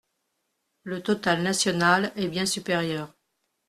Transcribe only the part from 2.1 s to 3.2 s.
est bien supérieur.